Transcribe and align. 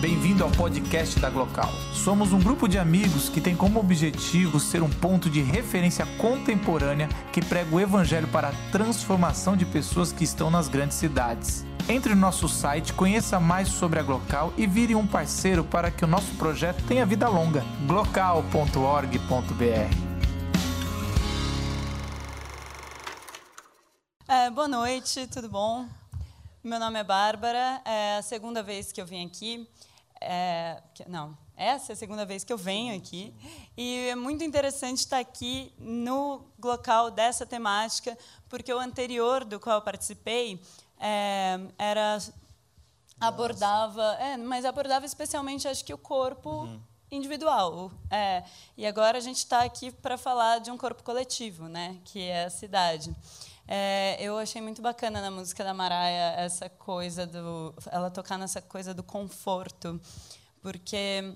Bem-vindo 0.00 0.42
ao 0.42 0.50
podcast 0.50 1.20
da 1.20 1.28
Glocal. 1.28 1.70
Somos 1.92 2.32
um 2.32 2.40
grupo 2.40 2.66
de 2.66 2.78
amigos 2.78 3.28
que 3.28 3.38
tem 3.38 3.54
como 3.54 3.78
objetivo 3.78 4.58
ser 4.58 4.82
um 4.82 4.88
ponto 4.88 5.28
de 5.28 5.42
referência 5.42 6.06
contemporânea 6.16 7.06
que 7.30 7.44
prega 7.44 7.76
o 7.76 7.78
evangelho 7.78 8.26
para 8.28 8.48
a 8.48 8.72
transformação 8.72 9.54
de 9.54 9.66
pessoas 9.66 10.10
que 10.10 10.24
estão 10.24 10.50
nas 10.50 10.68
grandes 10.68 10.96
cidades. 10.96 11.66
Entre 11.86 12.14
no 12.14 12.20
nosso 12.22 12.48
site, 12.48 12.94
conheça 12.94 13.38
mais 13.38 13.68
sobre 13.68 14.00
a 14.00 14.02
Glocal 14.02 14.54
e 14.56 14.66
vire 14.66 14.94
um 14.94 15.06
parceiro 15.06 15.62
para 15.62 15.90
que 15.90 16.02
o 16.02 16.08
nosso 16.08 16.34
projeto 16.36 16.82
tenha 16.84 17.04
vida 17.04 17.28
longa. 17.28 17.62
glocal.org.br 17.86 19.20
é, 24.26 24.48
Boa 24.48 24.68
noite, 24.68 25.26
tudo 25.26 25.50
bom? 25.50 25.86
Meu 26.64 26.78
nome 26.78 26.98
é 26.98 27.04
Bárbara, 27.04 27.82
é 27.84 28.16
a 28.16 28.22
segunda 28.22 28.62
vez 28.62 28.92
que 28.92 29.00
eu 29.00 29.04
vim 29.04 29.26
aqui. 29.26 29.68
É, 30.20 30.82
não, 31.08 31.36
essa 31.56 31.92
é 31.92 31.94
a 31.94 31.96
segunda 31.96 32.24
vez 32.24 32.44
que 32.44 32.52
eu 32.52 32.58
venho 32.58 32.96
aqui. 32.96 33.34
E 33.76 34.08
é 34.08 34.14
muito 34.14 34.42
interessante 34.44 34.98
estar 34.98 35.18
aqui 35.18 35.72
no 35.78 36.44
local 36.62 37.10
dessa 37.10 37.44
temática, 37.44 38.16
porque 38.48 38.72
o 38.72 38.78
anterior 38.78 39.44
do 39.44 39.60
qual 39.60 39.76
eu 39.76 39.82
participei 39.82 40.60
é, 40.98 41.58
era 41.78 42.18
abordava, 43.20 44.14
é, 44.14 44.36
mas 44.36 44.64
abordava 44.64 45.04
especialmente, 45.04 45.68
acho 45.68 45.84
que 45.84 45.92
o 45.92 45.98
corpo 45.98 46.50
uhum. 46.50 46.80
individual. 47.10 47.92
É, 48.10 48.42
e 48.76 48.86
agora 48.86 49.18
a 49.18 49.20
gente 49.20 49.36
está 49.36 49.62
aqui 49.62 49.90
para 49.90 50.16
falar 50.16 50.58
de 50.60 50.70
um 50.70 50.78
corpo 50.78 51.02
coletivo, 51.02 51.68
né, 51.68 51.98
que 52.04 52.20
é 52.22 52.44
a 52.44 52.50
cidade. 52.50 53.14
É, 53.72 54.16
eu 54.20 54.36
achei 54.36 54.60
muito 54.60 54.82
bacana 54.82 55.20
na 55.20 55.30
música 55.30 55.62
da 55.62 55.72
Maraia 55.72 56.34
essa 56.40 56.68
coisa 56.68 57.24
do, 57.24 57.72
ela 57.92 58.10
tocar 58.10 58.36
nessa 58.36 58.60
coisa 58.60 58.92
do 58.92 59.04
conforto, 59.04 60.00
porque 60.60 61.32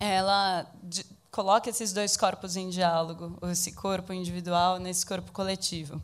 ela 0.00 0.66
de, 0.82 1.06
coloca 1.30 1.70
esses 1.70 1.92
dois 1.92 2.16
corpos 2.16 2.56
em 2.56 2.68
diálogo, 2.68 3.38
esse 3.48 3.70
corpo 3.74 4.12
individual 4.12 4.80
nesse 4.80 5.06
corpo 5.06 5.30
coletivo. 5.30 6.02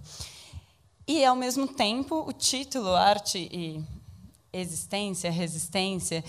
E, 1.08 1.24
ao 1.24 1.34
mesmo 1.34 1.66
tempo, 1.66 2.24
o 2.24 2.32
título 2.32 2.94
Arte 2.94 3.48
e 3.50 3.84
Existência, 4.52 5.28
Resistência. 5.28 6.22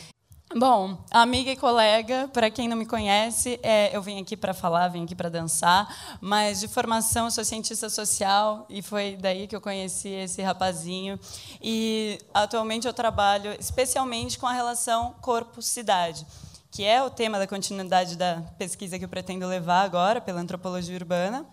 Bom, 0.56 0.98
amiga 1.12 1.52
e 1.52 1.56
colega, 1.56 2.28
para 2.34 2.50
quem 2.50 2.68
não 2.68 2.76
me 2.76 2.86
conhece, 2.86 3.60
é, 3.62 3.96
eu 3.96 4.02
vim 4.02 4.20
aqui 4.20 4.36
para 4.36 4.52
falar, 4.52 4.88
vim 4.88 5.04
aqui 5.04 5.14
para 5.14 5.30
dançar, 5.30 6.18
mas 6.20 6.60
de 6.60 6.68
formação 6.68 7.26
eu 7.26 7.32
sou 7.32 7.46
cientista 7.46 7.88
social 7.88 8.66
e 8.68 8.82
foi 8.82 9.16
daí 9.16 9.48
que 9.48 9.56
eu 9.56 9.62
conheci 9.62 10.10
esse 10.10 10.42
rapazinho. 10.42 11.20
E 11.62 12.18
atualmente 12.34 12.88
eu 12.88 12.94
trabalho 12.94 13.56
especialmente 13.60 14.40
com 14.40 14.48
a 14.48 14.54
relação 14.54 15.14
corpo-cidade, 15.22 16.26
que 16.72 16.84
é 16.84 17.04
o 17.04 17.12
tema 17.12 17.38
da 17.38 17.46
continuidade 17.46 18.16
da 18.16 18.42
pesquisa 18.58 18.98
que 18.98 19.06
eu 19.06 19.10
pretendo 19.10 19.46
levar 19.46 19.84
agora 19.84 20.20
pela 20.20 20.42
antropologia 20.42 20.96
urbana 20.96 21.46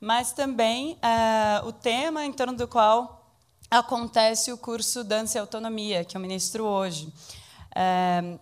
mas 0.00 0.32
também 0.32 0.96
é, 1.02 1.60
o 1.62 1.72
tema 1.72 2.24
em 2.24 2.32
torno 2.32 2.56
do 2.56 2.66
qual 2.66 3.20
acontece 3.70 4.50
o 4.50 4.56
curso 4.56 5.04
Dança 5.04 5.36
e 5.36 5.40
Autonomia, 5.40 6.04
que 6.04 6.16
eu 6.16 6.20
ministro 6.20 6.64
hoje. 6.64 7.12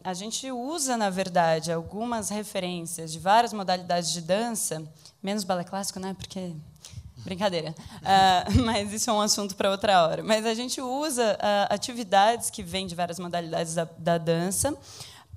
A 0.02 0.14
gente 0.14 0.50
usa, 0.50 0.96
na 0.96 1.10
verdade, 1.10 1.70
algumas 1.70 2.30
referências 2.30 3.12
de 3.12 3.18
várias 3.18 3.52
modalidades 3.52 4.10
de 4.10 4.20
dança, 4.20 4.82
menos 5.22 5.44
balé 5.44 5.64
clássico, 5.64 6.00
né? 6.00 6.14
Porque 6.18 6.54
brincadeira. 7.24 7.74
Mas 8.64 8.92
isso 8.92 9.10
é 9.10 9.12
um 9.12 9.20
assunto 9.20 9.54
para 9.54 9.70
outra 9.70 10.02
hora. 10.06 10.22
Mas 10.22 10.46
a 10.46 10.54
gente 10.54 10.80
usa 10.80 11.34
uh, 11.34 11.74
atividades 11.74 12.50
que 12.50 12.62
vêm 12.62 12.86
de 12.86 12.94
várias 12.94 13.18
modalidades 13.18 13.74
da, 13.74 13.84
da 13.98 14.18
dança 14.18 14.76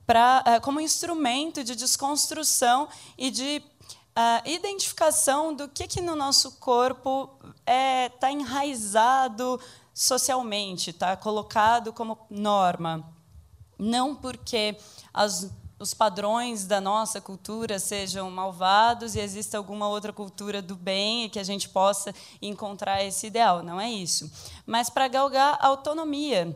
pra, 0.05 0.43
uh, 0.47 0.61
como 0.61 0.79
instrumento 0.79 1.63
de 1.63 1.75
desconstrução 1.75 2.87
e 3.17 3.29
de 3.29 3.61
a 4.15 4.41
identificação 4.45 5.53
do 5.53 5.69
que, 5.69 5.87
que 5.87 6.01
no 6.01 6.15
nosso 6.15 6.53
corpo 6.53 7.29
está 7.41 7.53
é, 7.65 8.09
tá 8.09 8.29
enraizado 8.29 9.59
socialmente, 9.93 10.89
está 10.89 11.15
colocado 11.15 11.93
como 11.93 12.17
norma. 12.29 13.05
Não 13.83 14.13
porque 14.13 14.77
as, 15.11 15.49
os 15.79 15.91
padrões 15.91 16.67
da 16.67 16.79
nossa 16.79 17.19
cultura 17.19 17.79
sejam 17.79 18.29
malvados 18.29 19.15
e 19.15 19.19
exista 19.19 19.57
alguma 19.57 19.87
outra 19.87 20.13
cultura 20.13 20.61
do 20.61 20.75
bem 20.75 21.25
e 21.25 21.29
que 21.29 21.39
a 21.39 21.43
gente 21.43 21.67
possa 21.67 22.13
encontrar 22.39 23.03
esse 23.03 23.25
ideal. 23.25 23.63
Não 23.63 23.81
é 23.81 23.89
isso. 23.89 24.31
Mas 24.67 24.87
para 24.87 25.07
galgar 25.07 25.57
autonomia, 25.59 26.55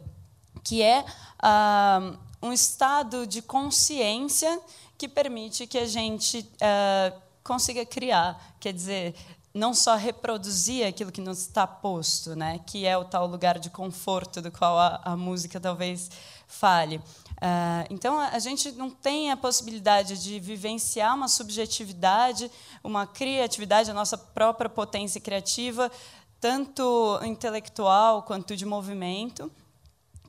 que 0.64 0.84
é 0.84 1.04
ah, 1.40 2.14
um 2.40 2.54
estado 2.54 3.26
de 3.26 3.42
consciência 3.42 4.62
que 4.96 5.08
permite 5.08 5.66
que 5.66 5.80
a 5.80 5.88
gente 5.88 6.48
ah, 6.62 7.12
consiga 7.44 7.84
criar, 7.88 8.56
quer 8.60 8.72
dizer, 8.72 9.16
não 9.56 9.74
só 9.74 9.96
reproduzir 9.96 10.86
aquilo 10.86 11.14
que 11.14 11.22
nos 11.22 11.40
está 11.40 11.66
posto, 11.66 12.36
né, 12.36 12.60
que 12.66 12.86
é 12.86 12.98
o 12.98 13.06
tal 13.06 13.26
lugar 13.26 13.58
de 13.58 13.70
conforto 13.70 14.42
do 14.42 14.52
qual 14.52 14.78
a, 14.78 15.02
a 15.06 15.16
música 15.16 15.62
talvez 15.62 16.12
fale. 16.46 16.98
Uh, 16.98 17.88
então, 17.90 18.20
a 18.20 18.38
gente 18.40 18.74
não 18.74 18.90
tem 18.90 19.32
a 19.32 19.38
possibilidade 19.38 20.22
de 20.22 20.42
vivenciar 20.42 21.16
uma 21.16 21.30
subjetividade, 21.30 22.52
uma 22.84 23.08
criatividade, 23.08 23.90
a 23.90 23.94
nossa 23.94 24.18
própria 24.18 24.70
potência 24.70 25.22
criativa, 25.22 25.90
tanto 26.40 27.18
intelectual 27.24 28.24
quanto 28.24 28.58
de 28.58 28.66
movimento 28.66 29.50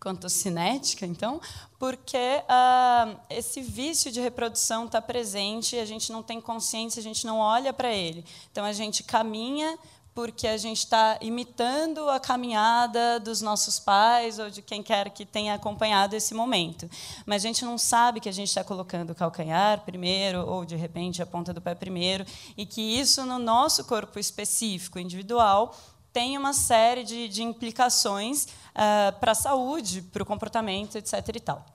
quanto 0.00 0.28
cinética, 0.28 1.06
então, 1.06 1.40
porque 1.78 2.42
ah, 2.48 3.16
esse 3.28 3.60
vício 3.60 4.10
de 4.10 4.20
reprodução 4.20 4.86
está 4.86 5.00
presente, 5.00 5.76
a 5.76 5.84
gente 5.84 6.12
não 6.12 6.22
tem 6.22 6.40
consciência, 6.40 7.00
a 7.00 7.02
gente 7.02 7.26
não 7.26 7.38
olha 7.38 7.72
para 7.72 7.92
ele. 7.92 8.24
Então, 8.50 8.64
a 8.64 8.72
gente 8.72 9.02
caminha 9.02 9.78
porque 10.16 10.46
a 10.46 10.56
gente 10.56 10.78
está 10.78 11.18
imitando 11.20 12.08
a 12.08 12.18
caminhada 12.18 13.20
dos 13.20 13.42
nossos 13.42 13.78
pais 13.78 14.38
ou 14.38 14.48
de 14.48 14.62
quem 14.62 14.82
quer 14.82 15.10
que 15.10 15.26
tenha 15.26 15.52
acompanhado 15.52 16.16
esse 16.16 16.32
momento. 16.32 16.88
Mas 17.26 17.44
a 17.44 17.48
gente 17.48 17.66
não 17.66 17.76
sabe 17.76 18.18
que 18.18 18.28
a 18.28 18.32
gente 18.32 18.48
está 18.48 18.64
colocando 18.64 19.10
o 19.10 19.14
calcanhar 19.14 19.82
primeiro 19.82 20.40
ou, 20.48 20.64
de 20.64 20.74
repente, 20.74 21.20
a 21.20 21.26
ponta 21.26 21.52
do 21.52 21.60
pé 21.60 21.74
primeiro, 21.74 22.24
e 22.56 22.64
que 22.64 22.80
isso, 22.80 23.26
no 23.26 23.38
nosso 23.38 23.84
corpo 23.84 24.18
específico, 24.18 24.98
individual, 24.98 25.76
tem 26.16 26.38
uma 26.38 26.54
série 26.54 27.04
de, 27.04 27.28
de 27.28 27.42
implicações 27.42 28.44
uh, 28.44 29.12
para 29.20 29.32
a 29.32 29.34
saúde, 29.34 30.00
para 30.00 30.22
o 30.22 30.24
comportamento, 30.24 30.96
etc. 30.96 31.12
E 31.34 31.40
tal. 31.40 31.66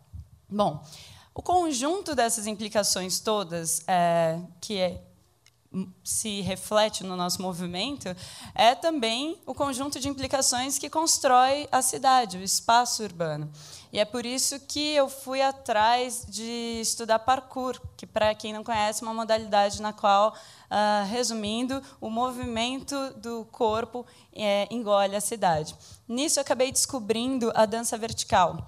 Bom, 0.50 0.84
o 1.36 1.44
conjunto 1.44 2.16
dessas 2.16 2.48
implicações 2.48 3.20
todas, 3.20 3.84
é, 3.88 4.40
que 4.60 4.80
é, 4.80 5.00
se 6.04 6.42
reflete 6.42 7.04
no 7.04 7.16
nosso 7.16 7.42
movimento, 7.42 8.14
é 8.54 8.76
também 8.76 9.40
o 9.46 9.54
conjunto 9.54 10.00
de 10.00 10.10
implicações 10.10 10.78
que 10.78 10.90
constrói 10.90 11.68
a 11.72 11.82
cidade, 11.82 12.38
o 12.38 12.44
espaço 12.44 13.04
urbano. 13.04 13.50
E 13.94 14.00
é 14.00 14.06
por 14.06 14.26
isso 14.26 14.60
que 14.60 14.94
eu 14.94 15.10
fui 15.10 15.42
atrás 15.42 16.26
de 16.28 16.80
estudar 16.82 17.20
parkour, 17.20 17.80
que, 17.98 18.06
para 18.06 18.34
quem 18.36 18.54
não 18.54 18.64
conhece, 18.64 19.04
é 19.04 19.08
uma 19.08 19.14
modalidade 19.14 19.82
na 19.82 19.94
qual 19.94 20.36
Uh, 20.72 21.04
resumindo, 21.10 21.84
o 22.00 22.10
movimento 22.10 22.96
do 23.18 23.44
corpo 23.52 24.06
é, 24.32 24.70
engole 24.72 25.18
a 25.18 25.20
cidade. 25.20 25.76
Nisso, 26.08 26.40
eu 26.40 26.42
acabei 26.42 26.72
descobrindo 26.72 27.52
a 27.54 27.66
dança 27.66 27.98
vertical, 27.98 28.66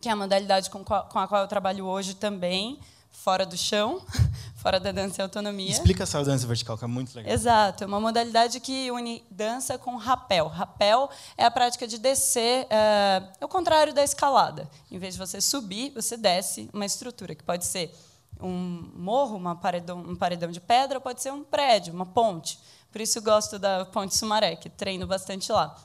que 0.00 0.08
é 0.08 0.12
a 0.12 0.16
modalidade 0.16 0.68
com, 0.68 0.82
com 0.82 1.18
a 1.20 1.28
qual 1.28 1.42
eu 1.42 1.46
trabalho 1.46 1.86
hoje 1.86 2.14
também, 2.14 2.80
fora 3.12 3.46
do 3.46 3.56
chão, 3.56 4.02
fora 4.66 4.80
da 4.80 4.90
dança 4.90 5.20
e 5.20 5.22
autonomia. 5.22 5.70
Explica 5.70 6.02
essa 6.02 6.24
dança 6.24 6.44
vertical, 6.44 6.76
que 6.76 6.82
é 6.82 6.88
muito 6.88 7.14
legal. 7.14 7.32
Exato, 7.32 7.84
é 7.84 7.86
uma 7.86 8.00
modalidade 8.00 8.58
que 8.58 8.90
une 8.90 9.24
dança 9.30 9.78
com 9.78 9.94
rapel. 9.94 10.48
Rapel 10.48 11.08
é 11.36 11.44
a 11.44 11.50
prática 11.52 11.86
de 11.86 11.98
descer, 11.98 12.66
é, 12.68 13.22
é 13.40 13.44
o 13.44 13.48
contrário 13.48 13.94
da 13.94 14.02
escalada. 14.02 14.68
Em 14.90 14.98
vez 14.98 15.14
de 15.14 15.20
você 15.20 15.40
subir, 15.40 15.92
você 15.94 16.16
desce 16.16 16.68
uma 16.72 16.84
estrutura, 16.84 17.32
que 17.36 17.44
pode 17.44 17.64
ser 17.64 17.94
um 18.40 18.90
morro, 18.92 19.36
uma 19.36 19.54
paredão, 19.54 20.00
um 20.00 20.16
paredão 20.16 20.50
de 20.50 20.60
pedra, 20.60 21.00
pode 21.00 21.22
ser 21.22 21.32
um 21.32 21.44
prédio, 21.44 21.94
uma 21.94 22.06
ponte. 22.06 22.58
Por 22.90 23.00
isso 23.00 23.18
eu 23.18 23.22
gosto 23.22 23.60
da 23.60 23.84
Ponte 23.84 24.16
Sumaré, 24.16 24.56
que 24.56 24.68
treino 24.68 25.06
bastante 25.06 25.52
lá. 25.52 25.76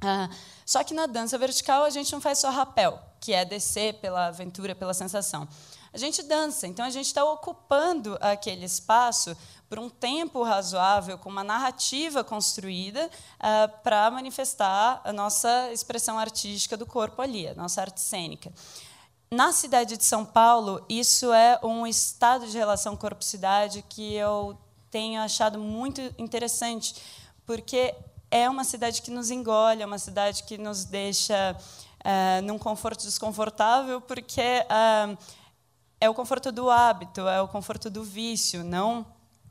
Ah, 0.00 0.30
só 0.64 0.84
que 0.84 0.94
na 0.94 1.06
dança 1.06 1.36
vertical 1.36 1.82
a 1.82 1.90
gente 1.90 2.12
não 2.12 2.20
faz 2.20 2.38
só 2.38 2.48
rapel, 2.50 3.02
que 3.18 3.32
é 3.32 3.44
descer 3.44 3.94
pela 3.94 4.26
aventura, 4.26 4.72
pela 4.72 4.94
sensação. 4.94 5.48
A 5.92 5.98
gente 5.98 6.22
dança, 6.22 6.68
então 6.68 6.84
a 6.84 6.90
gente 6.90 7.06
está 7.06 7.24
ocupando 7.24 8.16
aquele 8.20 8.64
espaço 8.64 9.36
por 9.68 9.78
um 9.78 9.88
tempo 9.88 10.42
razoável, 10.42 11.18
com 11.18 11.28
uma 11.28 11.42
narrativa 11.42 12.22
construída 12.22 13.10
ah, 13.38 13.68
para 13.82 14.10
manifestar 14.10 15.00
a 15.04 15.12
nossa 15.12 15.72
expressão 15.72 16.18
artística 16.18 16.76
do 16.76 16.86
corpo 16.86 17.20
ali, 17.22 17.48
a 17.48 17.54
nossa 17.54 17.80
arte 17.80 18.00
cênica. 18.00 18.52
Na 19.32 19.52
cidade 19.52 19.96
de 19.96 20.04
São 20.04 20.24
Paulo, 20.24 20.84
isso 20.88 21.32
é 21.32 21.58
um 21.62 21.86
estado 21.86 22.48
de 22.48 22.58
relação 22.58 22.96
corpo-cidade 22.96 23.84
que 23.88 24.14
eu 24.14 24.58
tenho 24.90 25.20
achado 25.20 25.56
muito 25.58 26.00
interessante, 26.18 26.96
porque 27.46 27.94
é 28.28 28.50
uma 28.50 28.64
cidade 28.64 29.02
que 29.02 29.10
nos 29.10 29.30
engole, 29.30 29.82
é 29.82 29.86
uma 29.86 29.98
cidade 29.98 30.42
que 30.42 30.58
nos 30.58 30.84
deixa 30.84 31.56
uh, 32.00 32.42
num 32.42 32.58
conforto 32.58 33.04
desconfortável, 33.04 34.00
porque 34.00 34.40
uh, 34.40 35.16
é 36.00 36.08
o 36.08 36.14
conforto 36.14 36.50
do 36.50 36.70
hábito, 36.70 37.28
é 37.28 37.40
o 37.42 37.48
conforto 37.48 37.90
do 37.90 38.02
vício, 38.02 38.64
não 38.64 39.06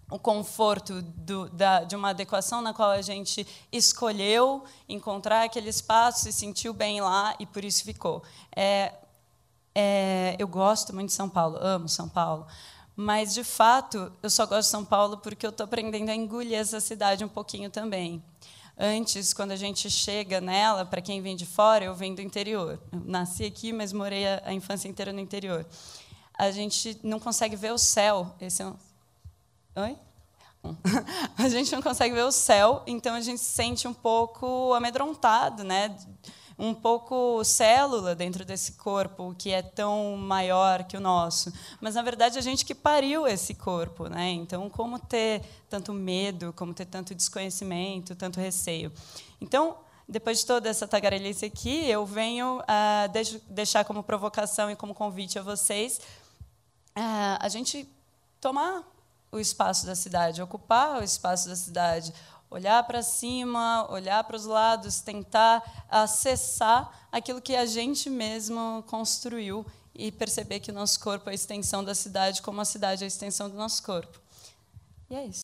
o 0.10 0.18
conforto 0.18 1.02
do, 1.02 1.48
da, 1.50 1.84
de 1.84 1.96
uma 1.96 2.10
adequação 2.10 2.62
na 2.62 2.74
qual 2.74 2.90
a 2.90 3.02
gente 3.02 3.46
escolheu 3.72 4.64
encontrar 4.88 5.44
aquele 5.44 5.70
espaço, 5.70 6.24
se 6.24 6.34
sentiu 6.34 6.74
bem 6.74 7.00
lá 7.00 7.36
e 7.40 7.46
por 7.46 7.64
isso 7.64 7.84
ficou. 7.84 8.24
É, 8.56 8.94
é, 9.76 10.36
eu 10.40 10.48
gosto 10.48 10.94
muito 10.94 11.10
de 11.10 11.14
São 11.14 11.30
Paulo, 11.30 11.58
amo 11.62 11.88
São 11.88 12.10
Paulo, 12.10 12.48
mas 12.96 13.34
de 13.34 13.44
fato 13.44 14.12
eu 14.24 14.30
só 14.30 14.48
gosto 14.48 14.66
de 14.66 14.72
São 14.72 14.84
Paulo 14.84 15.18
porque 15.18 15.46
eu 15.46 15.52
estou 15.52 15.66
aprendendo 15.66 16.10
a 16.10 16.16
engolir 16.16 16.58
essa 16.58 16.80
cidade 16.80 17.24
um 17.24 17.30
pouquinho 17.30 17.70
também. 17.70 18.24
Antes, 18.82 19.34
quando 19.34 19.52
a 19.52 19.58
gente 19.58 19.90
chega 19.92 20.40
nela, 20.40 20.86
para 20.86 21.02
quem 21.02 21.22
vem 21.22 21.36
de 21.36 21.46
fora, 21.46 21.84
eu 21.84 21.94
venho 21.94 22.16
do 22.16 22.22
interior. 22.22 22.82
Eu 22.94 23.02
nasci 23.06 23.44
aqui, 23.44 23.74
mas 23.74 23.92
morei 23.92 24.26
a, 24.26 24.42
a 24.46 24.54
infância 24.54 24.88
inteira 24.88 25.12
no 25.12 25.20
interior. 25.20 25.66
A 26.40 26.52
gente 26.52 26.98
não 27.04 27.20
consegue 27.20 27.58
ver 27.58 27.74
o 27.74 27.78
céu. 27.78 28.34
Esse 28.40 28.64
é 28.64 28.68
um... 28.68 28.76
Oi? 29.76 29.98
a 31.38 31.50
gente 31.50 31.72
não 31.74 31.82
consegue 31.82 32.16
ver 32.16 32.24
o 32.24 32.32
céu, 32.32 32.82
então 32.88 33.14
a 33.14 33.22
gente 33.22 33.40
se 33.40 33.52
sente 33.52 33.88
um 33.88 33.94
pouco 33.94 34.74
amedrontado, 34.74 35.64
né? 35.64 35.96
um 36.58 36.74
pouco 36.74 37.42
célula 37.44 38.14
dentro 38.14 38.44
desse 38.44 38.74
corpo 38.74 39.34
que 39.38 39.50
é 39.52 39.62
tão 39.62 40.18
maior 40.18 40.84
que 40.84 40.98
o 40.98 41.00
nosso. 41.00 41.54
Mas, 41.80 41.96
na 41.96 42.02
verdade, 42.02 42.38
a 42.38 42.42
gente 42.42 42.66
que 42.66 42.76
pariu 42.76 43.26
esse 43.26 43.54
corpo. 43.54 44.08
Né? 44.08 44.32
Então, 44.32 44.70
como 44.70 45.00
ter 45.00 45.42
tanto 45.70 45.94
medo, 45.94 46.54
como 46.54 46.74
ter 46.74 46.86
tanto 46.86 47.16
desconhecimento, 47.16 48.14
tanto 48.14 48.42
receio? 48.42 48.92
Então, 49.40 49.78
depois 50.08 50.40
de 50.40 50.46
toda 50.46 50.68
essa 50.68 50.86
tagarelice 50.86 51.46
aqui, 51.46 51.86
eu 51.90 52.06
venho 52.06 52.60
uh, 52.60 53.44
deixar 53.50 53.86
como 53.86 54.04
provocação 54.04 54.70
e 54.70 54.76
como 54.76 54.94
convite 54.94 55.40
a 55.40 55.42
vocês 55.42 56.02
a 56.96 57.48
gente 57.50 57.88
tomar 58.42 58.84
o 59.32 59.40
espaço 59.40 59.86
da 59.86 59.96
cidade, 59.96 60.42
ocupar 60.42 61.00
o 61.00 61.04
espaço 61.04 61.48
da 61.48 61.56
cidade, 61.56 62.14
olhar 62.50 62.84
para 62.84 63.02
cima, 63.02 63.88
olhar 63.92 64.24
para 64.24 64.36
os 64.36 64.46
lados, 64.46 65.02
tentar 65.02 65.86
acessar 65.90 67.08
aquilo 67.12 67.42
que 67.42 67.56
a 67.56 67.66
gente 67.66 68.10
mesmo 68.10 68.84
construiu 68.88 69.66
e 69.94 70.12
perceber 70.12 70.60
que 70.60 70.72
o 70.72 70.74
nosso 70.74 71.00
corpo 71.00 71.30
é 71.30 71.32
a 71.32 71.36
extensão 71.36 71.84
da 71.84 71.94
cidade, 71.94 72.42
como 72.42 72.62
a 72.62 72.66
cidade 72.66 73.04
é 73.04 73.06
a 73.06 73.08
extensão 73.08 73.50
do 73.50 73.56
nosso 73.56 73.84
corpo. 73.84 74.20
E 75.10 75.16
é 75.16 75.26
isso. 75.26 75.38